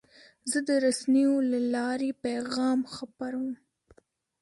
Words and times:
زه 0.51 0.59
د 0.67 0.69
رسنیو 0.85 1.33
له 1.51 1.59
لارې 1.73 2.09
پیغام 2.25 2.79
خپروم. 2.95 3.51